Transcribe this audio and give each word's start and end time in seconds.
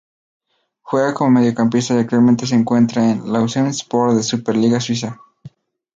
Juega 0.81 1.13
como 1.13 1.29
Mediocampista 1.29 1.93
y 1.93 1.99
actualmente 1.99 2.47
se 2.47 2.55
encuentra 2.55 3.11
en 3.11 3.31
Lausanne-Sport 3.31 4.13
de 4.13 4.17
la 4.17 4.23
Super 4.23 4.55
Liga 4.57 4.79
Suiza. 4.79 5.21